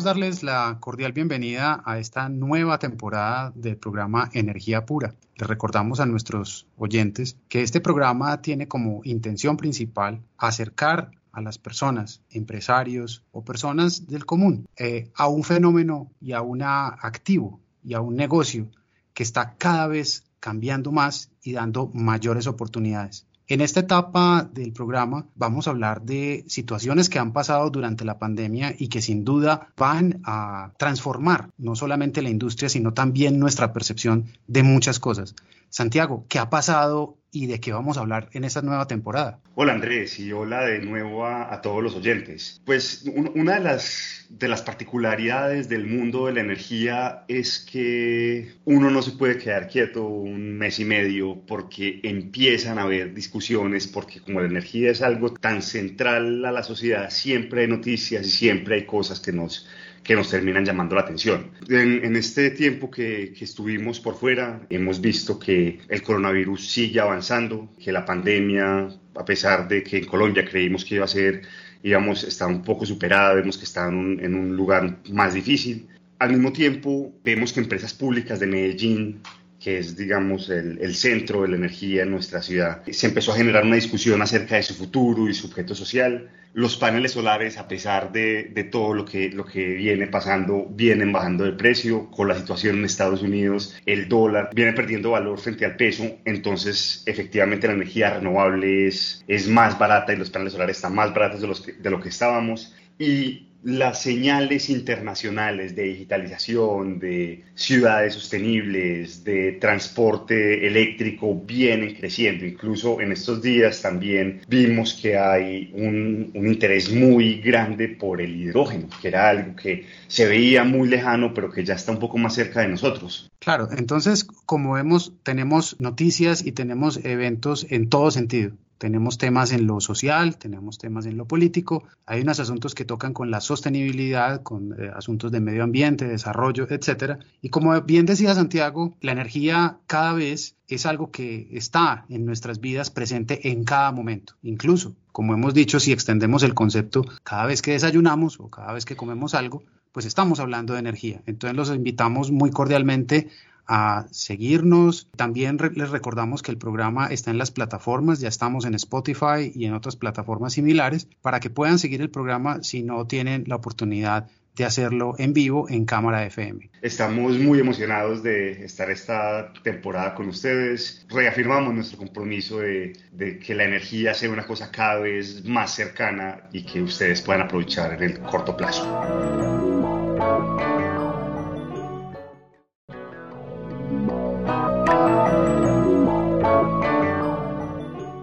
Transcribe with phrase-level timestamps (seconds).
[0.00, 5.14] Queremos darles la cordial bienvenida a esta nueva temporada del programa Energía Pura.
[5.36, 11.58] Les recordamos a nuestros oyentes que este programa tiene como intención principal acercar a las
[11.58, 17.92] personas, empresarios o personas del común eh, a un fenómeno y a un activo y
[17.92, 18.70] a un negocio
[19.12, 23.26] que está cada vez cambiando más y dando mayores oportunidades.
[23.50, 28.16] En esta etapa del programa vamos a hablar de situaciones que han pasado durante la
[28.16, 33.72] pandemia y que sin duda van a transformar no solamente la industria, sino también nuestra
[33.72, 35.34] percepción de muchas cosas.
[35.70, 39.40] Santiago, ¿qué ha pasado y de qué vamos a hablar en esta nueva temporada.
[39.54, 42.60] Hola Andrés y hola de nuevo a, todos los oyentes.
[42.64, 43.04] Pues
[43.34, 49.02] una de las, de las particularidades del mundo de la energía es que uno no
[49.02, 54.40] se puede quedar quieto un mes y medio porque empiezan a haber discusiones, porque como
[54.40, 58.86] la energía es algo tan central a la sociedad, siempre hay noticias y siempre hay
[58.86, 59.68] cosas que nos
[60.02, 61.50] que nos terminan llamando la atención.
[61.68, 67.68] En, este tiempo que, que, estuvimos por fuera, hemos visto que el coronavirus sigue avanzando,
[67.82, 71.42] que la pandemia, a pesar de que en Colombia creímos que iba a ser,
[71.82, 75.88] íbamos, está un poco superada, vemos que está en un, en un lugar más difícil.
[76.18, 79.20] Al mismo tiempo, vemos que empresas públicas de Medellín
[79.60, 82.82] que es, digamos, el, el, centro de la energía en nuestra ciudad.
[82.90, 86.30] Se empezó a generar una discusión acerca de su futuro y su objeto social.
[86.54, 91.12] Los paneles solares, a pesar de, de, todo lo que, lo que viene pasando, vienen
[91.12, 92.10] bajando de precio.
[92.10, 96.18] Con la situación en Estados Unidos, el dólar viene perdiendo valor frente al peso.
[96.24, 101.12] Entonces, efectivamente, la energía renovable es, es más barata y los paneles solares están más
[101.12, 102.74] baratos de, los de lo que estábamos.
[102.98, 112.46] Y las señales internacionales de digitalización, de ciudades sostenibles, de transporte eléctrico vienen creciendo.
[112.46, 118.88] Incluso en estos días también vimos que hay un, interés muy grande por el hidrógeno,
[119.00, 122.34] que era algo que se veía muy lejano, pero que ya está un poco más
[122.34, 123.30] cerca de nosotros.
[123.38, 128.52] Claro, entonces, como vemos, tenemos noticias y tenemos eventos en todo sentido.
[128.80, 133.12] Tenemos temas en lo social, tenemos temas en lo político, hay unos asuntos que tocan
[133.12, 137.18] con la sostenibilidad, con eh, asuntos de medio ambiente, desarrollo, etcétera.
[137.42, 142.60] Y como bien decía Santiago, la energía cada vez es algo que está en nuestras
[142.60, 144.36] vidas presente en cada momento.
[144.42, 148.86] Incluso, como hemos dicho, si extendemos el concepto, cada vez que desayunamos o cada vez
[148.86, 149.62] que comemos algo,
[149.92, 151.20] pues estamos hablando de energía.
[151.26, 153.28] Entonces los invitamos muy cordialmente
[153.72, 155.08] a seguirnos.
[155.16, 159.64] También les recordamos que el programa está en las plataformas, ya estamos en Spotify y
[159.66, 164.28] en otras plataformas similares, para que puedan seguir el programa si no tienen la oportunidad
[164.56, 166.68] de hacerlo en vivo en Cámara FM.
[166.82, 171.06] Estamos muy emocionados de estar esta temporada con ustedes.
[171.08, 176.42] Reafirmamos nuestro compromiso de, de, que la energía sea una cosa cada vez más cercana
[176.52, 178.84] y que ustedes puedan aprovechar en el corto plazo.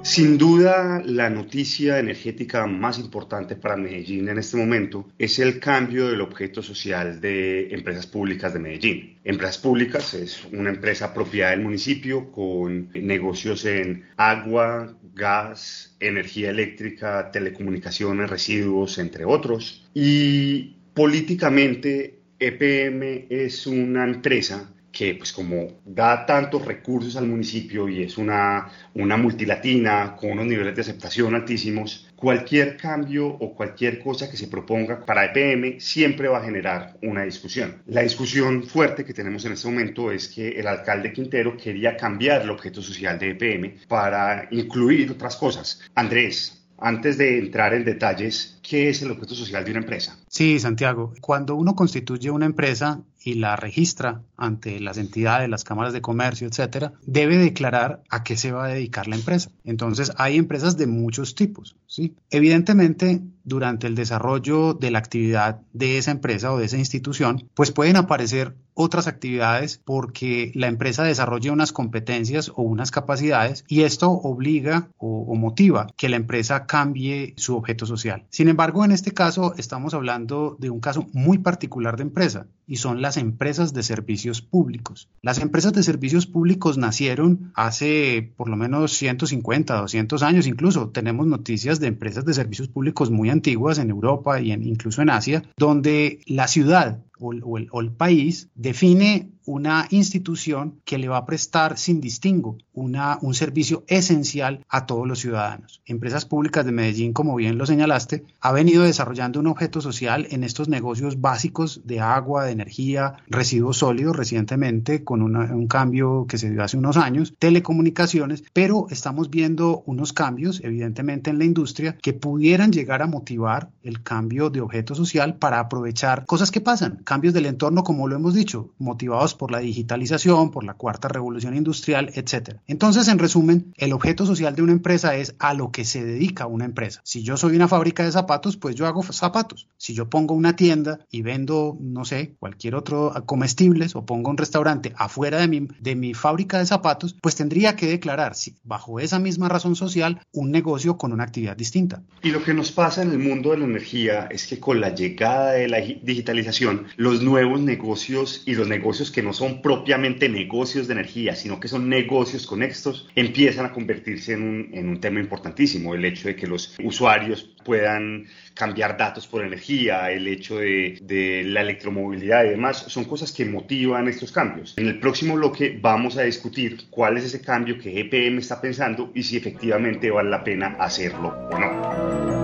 [0.07, 6.07] Sin duda, la noticia energética más importante para Medellín en este momento es el cambio
[6.07, 9.17] del objeto social de Empresas Públicas de Medellín.
[9.25, 17.29] Empresas Públicas es una empresa propiedad del municipio con negocios en agua, gas, energía eléctrica,
[17.29, 19.89] telecomunicaciones, residuos, entre otros.
[19.93, 28.03] Y políticamente, EPM es una empresa que pues como da tantos recursos al municipio y
[28.03, 34.29] es una, una multilatina con unos niveles de aceptación altísimos, cualquier cambio o cualquier cosa
[34.29, 37.81] que se proponga para EPM siempre va a generar una discusión.
[37.85, 42.41] La discusión fuerte que tenemos en este momento es que el alcalde Quintero quería cambiar
[42.41, 45.81] el objeto social de EPM para incluir otras cosas.
[45.93, 50.17] Andrés, antes de entrar en detalles, ¿qué es el objeto social de una empresa?
[50.27, 51.13] Sí, Santiago.
[51.21, 56.47] Cuando uno constituye una empresa y la registra ante las entidades, las cámaras de comercio,
[56.47, 59.51] etcétera, debe declarar a qué se va a dedicar la empresa.
[59.65, 62.15] Entonces, hay empresas de muchos tipos, ¿sí?
[62.29, 67.71] Evidentemente, durante el desarrollo de la actividad de esa empresa o de esa institución, pues
[67.71, 74.09] pueden aparecer otras actividades porque la empresa desarrolla unas competencias o unas capacidades y esto
[74.11, 78.25] obliga o, o, motiva que la empresa cambie su objeto social.
[78.29, 82.75] Sin embargo, en este caso estamos hablando de un caso muy particular de empresa y
[82.75, 85.09] son las empresas de servicios públicos.
[85.21, 90.89] Las empresas de servicios públicos nacieron hace por lo menos 150, 200 años incluso.
[90.89, 95.09] Tenemos noticias de empresas de servicios públicos muy antiguas en Europa y en, incluso en
[95.09, 101.77] Asia, donde la ciudad o el, país define una institución que le va a prestar
[101.77, 105.81] sin distingo una, un servicio esencial a todos los ciudadanos.
[105.85, 110.43] Empresas Públicas de Medellín, como bien lo señalaste, ha venido desarrollando un objeto social en
[110.43, 116.49] estos negocios básicos de agua, de energía, residuos sólidos recientemente con un cambio que se
[116.49, 122.13] dio hace unos años, telecomunicaciones, pero estamos viendo unos cambios, evidentemente, en la industria que
[122.13, 127.33] pudieran llegar a motivar el cambio de objeto social para aprovechar cosas que pasan, cambios
[127.33, 132.11] del entorno, como lo hemos dicho, motivados por la digitalización, por la cuarta revolución industrial,
[132.15, 132.57] etc.
[132.67, 136.47] Entonces, en resumen, el objeto social de una empresa es a lo que se dedica
[136.47, 136.99] una empresa.
[137.05, 139.69] Si yo soy una fábrica de zapatos, pues yo hago zapatos.
[139.77, 144.37] Si yo pongo una tienda y vendo, no sé, cualquier otro comestibles o pongo un
[144.37, 148.99] restaurante afuera de mi, de mi fábrica de zapatos, pues tendría que declarar, si, bajo
[148.99, 152.03] esa misma razón social, un negocio con una actividad distinta.
[152.21, 154.93] Y lo que nos pasa en el mundo de la energía es que con la
[154.93, 160.87] llegada de la digitalización, los nuevos negocios y los negocios que no son propiamente negocios
[160.87, 165.19] de energía, sino que son negocios conexos, empiezan a convertirse en un, en un tema
[165.19, 165.93] importantísimo.
[165.93, 171.43] El hecho de que los usuarios puedan cambiar datos por energía, el hecho de, de,
[171.43, 174.73] la electromovilidad y demás, son cosas que motivan estos cambios.
[174.77, 179.11] En el próximo bloque vamos a discutir cuál es ese cambio que EPM está pensando
[179.13, 182.36] y si efectivamente vale la pena hacerlo o no.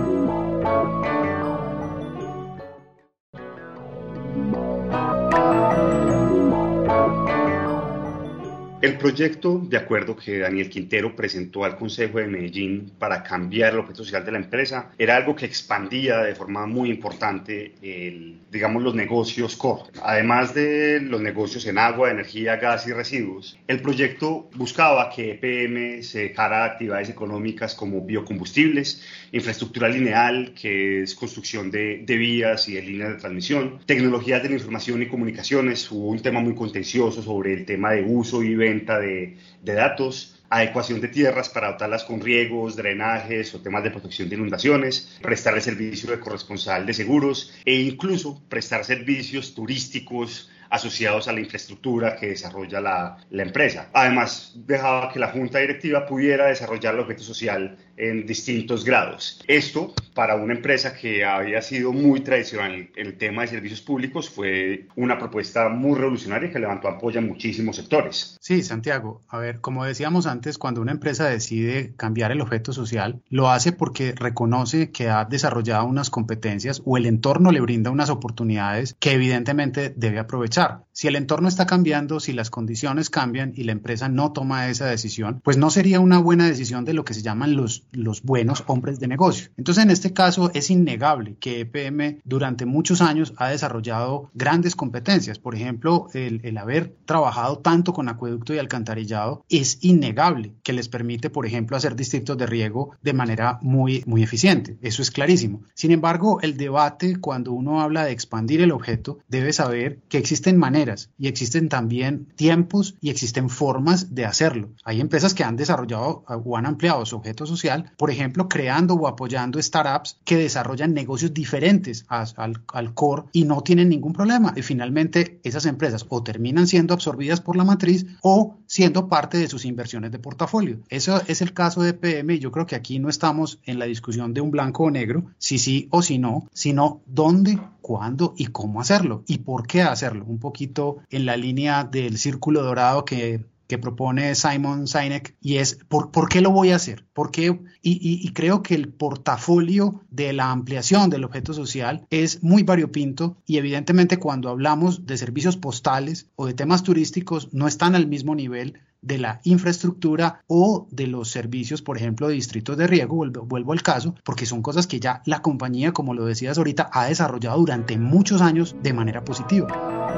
[8.84, 13.80] El proyecto de acuerdo que Daniel Quintero presentó al Consejo de Medellín para cambiar el
[13.80, 18.84] objeto social de la empresa era algo que expandía de forma muy importante, el, digamos,
[18.84, 19.84] los negocios core.
[20.04, 26.04] Además de los negocios en agua, energía, gas y residuos, el proyecto buscaba que EPM
[26.04, 29.02] se dejara actividades económicas como biocombustibles,
[29.32, 34.50] infraestructura lineal, que es construcción de, de vías y de líneas de transmisión, tecnologías de
[34.50, 35.90] la información y comunicaciones.
[35.90, 40.42] Hubo un tema muy contencioso sobre el tema de uso y venta de, de, datos,
[40.50, 45.56] adecuación de tierras para dotarlas con riegos, drenajes o temas de protección de inundaciones, prestar
[45.56, 52.16] el servicio de corresponsal de seguros e incluso prestar servicios turísticos asociados a la infraestructura
[52.16, 53.90] que desarrolla la, la, empresa.
[53.94, 59.42] Además, dejaba que la junta directiva pudiera desarrollar el objeto social en distintos grados.
[59.48, 64.30] Esto, para una empresa que había sido muy tradicional en el tema de servicios públicos,
[64.30, 68.38] fue una propuesta muy revolucionaria que levantó apoyo en muchísimos sectores.
[68.40, 69.22] Sí, Santiago.
[69.28, 73.72] A ver, como decíamos antes, cuando una empresa decide cambiar el objeto social, lo hace
[73.72, 79.12] porque reconoce que ha desarrollado unas competencias o el entorno le brinda unas oportunidades que
[79.14, 80.84] evidentemente debe aprovechar.
[80.92, 84.86] Si el entorno está cambiando, si las condiciones cambian y la empresa no toma esa
[84.86, 88.64] decisión, pues no sería una buena decisión de lo que se llaman los, los buenos
[88.68, 89.50] hombres de negocio.
[89.58, 95.40] Entonces, en este caso, es innegable que EPM durante muchos años ha desarrollado grandes competencias.
[95.40, 100.90] Por ejemplo, el, el haber trabajado tanto con acueducto y alcantarillado es innegable que les
[100.90, 104.78] permite, por ejemplo, hacer distritos de riego de manera muy, muy eficiente.
[104.82, 105.62] Eso es clarísimo.
[105.74, 110.58] Sin embargo, el debate, cuando uno habla de expandir el objeto, debe saber que existen
[110.58, 114.70] maneras y existen también tiempos y existen formas de hacerlo.
[114.84, 119.08] Hay empresas que han desarrollado o han ampliado su objeto social, por ejemplo, creando o
[119.08, 124.54] apoyando startups que desarrollan negocios diferentes al, core y no tienen ningún problema.
[124.56, 129.48] Y finalmente esas empresas o terminan siendo absorbidas por la matriz o siendo parte de
[129.48, 130.80] sus inversiones de portafolio.
[130.90, 134.34] Eso es el caso de PM yo creo que aquí no estamos en la discusión
[134.34, 138.82] de un blanco o negro, si sí o si no, sino dónde, cuándo y cómo
[138.82, 140.26] hacerlo y por qué hacerlo.
[140.26, 145.80] Un poquito en la línea del círculo dorado que, que propone Simon Sinek y es
[145.88, 147.08] ¿por, ¿por, qué lo voy a hacer?
[147.12, 147.60] ¿Por qué?
[147.82, 153.58] Y, creo que el portafolio de la ampliación del objeto social es muy variopinto y
[153.58, 158.80] evidentemente cuando hablamos de servicios postales o de temas turísticos no están al mismo nivel
[159.02, 163.74] de la infraestructura o de los servicios, por ejemplo, de distritos de riego, vuelvo, vuelvo
[163.74, 167.58] al caso, porque son cosas que ya la compañía, como lo decías ahorita, ha desarrollado
[167.58, 170.14] durante muchos años de manera positiva.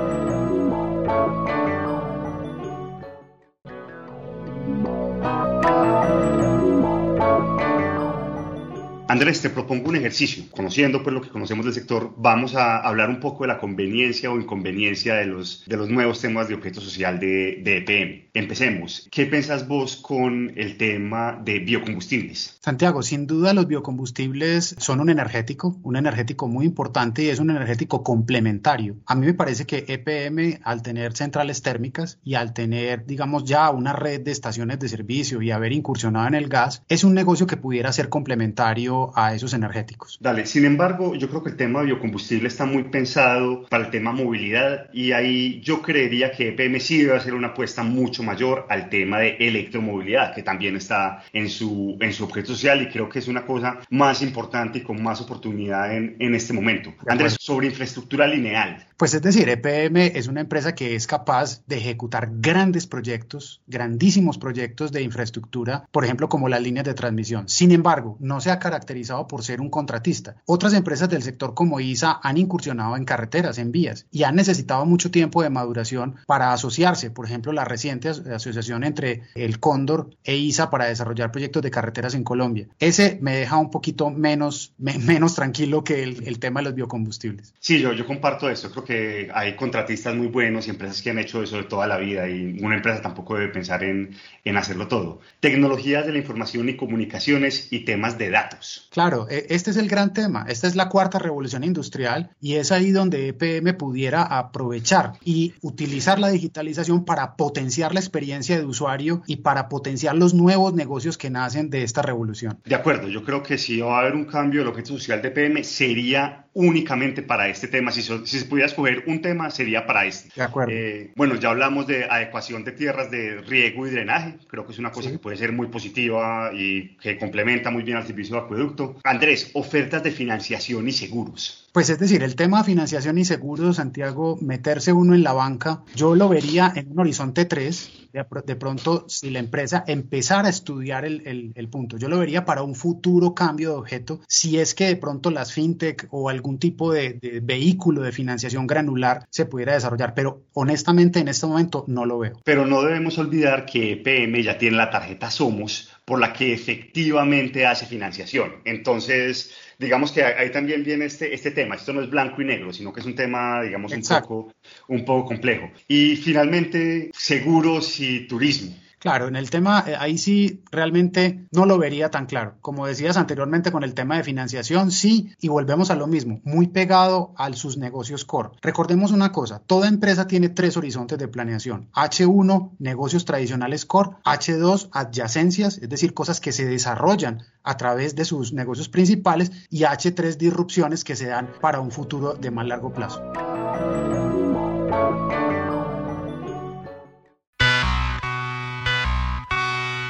[9.16, 10.44] Andrés, te propongo un ejercicio.
[10.52, 14.30] Conociendo pues lo que conocemos del sector, vamos a hablar un poco de la conveniencia
[14.30, 18.26] o inconveniencia de los, de los nuevos temas de objeto social de, de EPM.
[18.34, 19.08] Empecemos.
[19.10, 22.58] ¿Qué pensás vos con el tema de biocombustibles?
[22.60, 27.52] Santiago, sin duda los biocombustibles son un energético, un energético muy importante y es un
[27.52, 28.98] energético complementario.
[29.06, 33.70] A mí me parece que EPM, al tener centrales térmicas y al tener, digamos, ya
[33.70, 37.48] una red de estaciones de servicio y haber incursionado en el gas, es un negocio
[37.48, 40.18] que pudiera ser complementario a esos energéticos.
[40.20, 43.92] Dale, sin embargo, yo creo que el tema de biocombustible está muy pensado para el
[43.92, 48.66] tema movilidad y ahí yo creería que EPM sí debe hacer una apuesta mucho mayor
[48.70, 53.10] al tema de electromovilidad, que también está en su, en su objeto social y creo
[53.10, 56.94] que es una cosa más importante y con más oportunidad en, en este momento.
[57.08, 58.86] Andrés, sobre infraestructura lineal.
[58.98, 64.38] Pues es decir, EPM es una empresa que es capaz de ejecutar grandes proyectos, grandísimos
[64.38, 67.50] proyectos de infraestructura, por ejemplo, como las líneas de transmisión.
[67.50, 68.95] Sin embargo, no se ha caracterizado
[69.28, 70.38] por ser un contratista.
[70.46, 74.86] Otras empresas del sector como ISA han incursionado en carreteras, en vías, y han necesitado
[74.86, 77.12] mucho tiempo de maduración para asociarse.
[77.12, 82.16] Por ejemplo, la reciente asociación entre el Cóndor e ISA para desarrollar proyectos de carreteras
[82.16, 82.68] en Colombia.
[82.80, 87.54] Ese me deja un poquito menos, menos tranquilo que el, tema de los biocombustibles.
[87.60, 88.70] Sí, yo, yo comparto esto.
[88.72, 91.98] Creo que hay contratistas muy buenos y empresas que han hecho eso de toda la
[91.98, 95.20] vida y una empresa tampoco debe pensar en, en hacerlo todo.
[95.40, 98.85] Tecnologías de la información y comunicaciones y temas de datos.
[98.90, 100.46] Claro, e, este es el gran tema.
[100.48, 106.20] Esta es la cuarta revolución industrial y es ahí donde EPM pudiera aprovechar y utilizar
[106.20, 111.30] la digitalización para potenciar la experiencia de usuario y para potenciar los nuevos negocios que
[111.30, 112.60] nacen de esta revolución.
[112.66, 115.30] De acuerdo, yo creo que si va a haber un cambio del objeto social de
[115.30, 117.92] EPM sería únicamente para este tema.
[117.92, 120.30] Si, si, se pudiera escoger un tema, sería para este.
[120.36, 120.72] De acuerdo.
[120.74, 124.38] Eh, bueno, ya hablamos de adecuación de tierras de riego y drenaje.
[124.48, 127.98] Creo que es una cosa que puede ser muy positiva y que complementa muy bien
[127.98, 128.65] al servicio de acueducto.
[129.04, 131.66] Andrés, ofertas de financiación y seguros.
[131.72, 135.84] Pues es decir, el tema de financiación y seguros, Santiago, meterse uno en la banca,
[135.94, 138.06] yo lo vería en un horizonte 3,
[138.46, 142.64] de, pronto si la empresa empezara a estudiar el, el, punto, yo lo vería para
[142.64, 146.94] un futuro cambio de objeto, si es que de pronto las fintech o algún tipo
[146.94, 152.06] de, de vehículo de financiación granular se pudiera desarrollar, pero honestamente en este momento no
[152.06, 152.40] lo veo.
[152.46, 157.66] Pero no debemos olvidar que EPM ya tiene la tarjeta Somos por la que efectivamente
[157.66, 158.62] hace financiación.
[158.64, 161.76] Entonces, digamos que ahí también viene este, este tema.
[161.76, 164.54] Esto no es blanco y negro, sino que es un tema, digamos, un poco,
[164.88, 165.72] un poco complejo.
[165.88, 168.76] Y finalmente, seguros y turismo.
[169.06, 172.56] Claro, en el tema, eh, ahí sí realmente no lo vería tan claro.
[172.62, 176.66] Como decías anteriormente con el tema de financiación, sí, y volvemos a lo mismo, muy
[176.70, 178.50] pegado a sus negocios core.
[178.64, 181.88] Recordemos una cosa, toda empresa tiene tres horizontes de planeación.
[181.94, 188.26] H1, negocios tradicionales core, H2, adyacencias, es decir, cosas que se desarrollan a través de
[188.26, 192.92] sus negocios principales, y H3, disrupciones que se dan para un futuro de más largo
[192.92, 193.22] plazo.